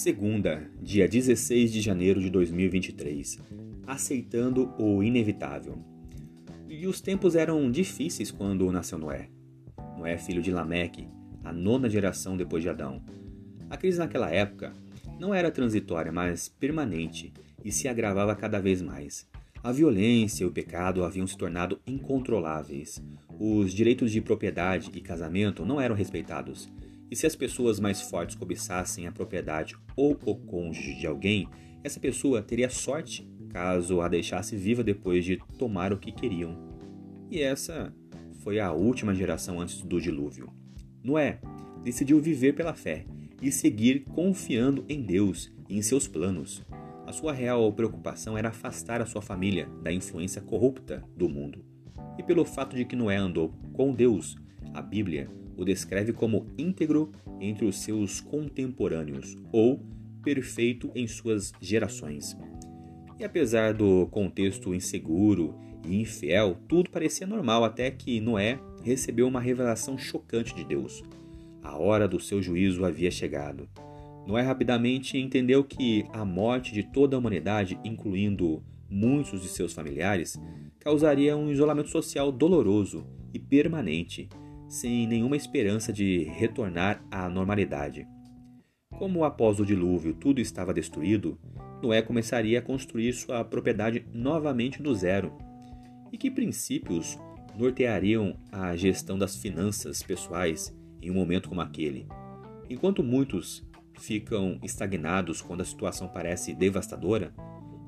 [0.00, 3.38] Segunda, dia 16 de janeiro de 2023.
[3.86, 5.78] Aceitando o inevitável.
[6.66, 9.28] E os tempos eram difíceis quando nasceu Noé.
[9.98, 11.06] Noé, filho de Lameque,
[11.44, 13.04] a nona geração depois de Adão.
[13.68, 14.72] A crise naquela época
[15.18, 17.30] não era transitória, mas permanente
[17.62, 19.28] e se agravava cada vez mais.
[19.62, 23.02] A violência e o pecado haviam se tornado incontroláveis.
[23.38, 26.70] Os direitos de propriedade e casamento não eram respeitados
[27.10, 31.48] e se as pessoas mais fortes cobiçassem a propriedade ou o cônjuge de alguém,
[31.82, 36.56] essa pessoa teria sorte caso a deixasse viva depois de tomar o que queriam.
[37.28, 37.92] E essa
[38.42, 40.52] foi a última geração antes do dilúvio.
[41.02, 41.40] Noé
[41.82, 43.04] decidiu viver pela fé
[43.42, 46.64] e seguir confiando em Deus e em seus planos.
[47.06, 51.64] A sua real preocupação era afastar a sua família da influência corrupta do mundo.
[52.18, 54.36] E pelo fato de que Noé andou com Deus,
[54.72, 55.28] a Bíblia
[55.60, 59.84] o descreve como íntegro entre os seus contemporâneos ou
[60.22, 62.36] perfeito em suas gerações.
[63.18, 65.54] E apesar do contexto inseguro
[65.86, 71.02] e infiel, tudo parecia normal até que Noé recebeu uma revelação chocante de Deus.
[71.62, 73.68] A hora do seu juízo havia chegado.
[74.26, 80.40] Noé rapidamente entendeu que a morte de toda a humanidade, incluindo muitos de seus familiares,
[80.78, 84.28] causaria um isolamento social doloroso e permanente
[84.70, 88.06] sem nenhuma esperança de retornar à normalidade.
[88.96, 91.36] Como após o dilúvio tudo estava destruído,
[91.82, 95.32] Noé começaria a construir sua propriedade novamente do zero.
[96.12, 97.18] E que princípios
[97.58, 100.72] norteariam a gestão das finanças pessoais
[101.02, 102.06] em um momento como aquele?
[102.68, 107.34] Enquanto muitos ficam estagnados quando a situação parece devastadora,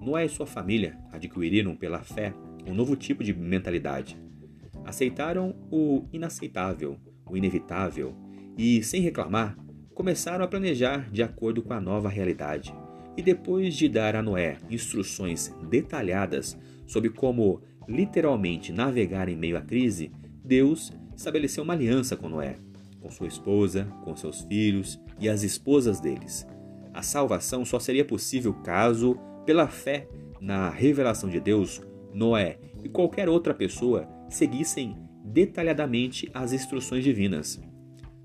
[0.00, 2.32] Noé e sua família adquiriram pela fé
[2.66, 4.16] um novo tipo de mentalidade
[4.90, 8.14] aceitaram o inaceitável, o inevitável
[8.58, 9.56] e, sem reclamar,
[9.94, 12.74] começaram a planejar de acordo com a nova realidade.
[13.16, 19.60] E depois de dar a Noé instruções detalhadas sobre como literalmente navegar em meio à
[19.60, 20.12] crise,
[20.44, 22.56] Deus estabeleceu uma aliança com Noé,
[23.00, 26.46] com sua esposa, com seus filhos e as esposas deles.
[26.92, 30.08] A salvação só seria possível caso, pela fé
[30.40, 31.80] na revelação de Deus,
[32.12, 37.60] Noé e qualquer outra pessoa seguissem detalhadamente as instruções divinas.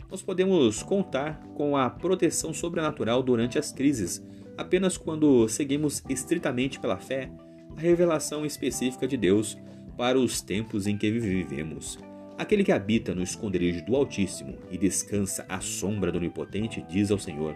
[0.09, 4.23] Nós podemos contar com a proteção sobrenatural durante as crises,
[4.57, 7.29] apenas quando seguimos estritamente pela fé
[7.75, 9.57] a revelação específica de Deus
[9.97, 11.97] para os tempos em que vivemos.
[12.37, 17.19] Aquele que habita no esconderijo do Altíssimo e descansa à sombra do Onipotente diz ao
[17.19, 17.55] Senhor: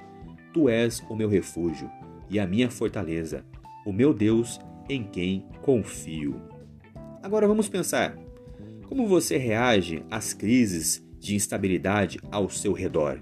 [0.54, 1.90] Tu és o meu refúgio
[2.30, 3.46] e a minha fortaleza,
[3.86, 4.60] o meu Deus
[4.90, 6.42] em quem confio.
[7.22, 8.18] Agora vamos pensar:
[8.90, 13.22] como você reage às crises de instabilidade ao seu redor?